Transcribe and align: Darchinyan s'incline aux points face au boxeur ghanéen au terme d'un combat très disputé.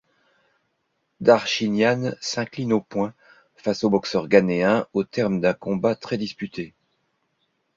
Darchinyan 1.19 2.13
s'incline 2.21 2.73
aux 2.73 2.81
points 2.81 3.13
face 3.55 3.83
au 3.83 3.91
boxeur 3.91 4.27
ghanéen 4.27 4.87
au 4.93 5.03
terme 5.03 5.39
d'un 5.39 5.53
combat 5.53 5.93
très 5.95 6.17
disputé. 6.17 6.73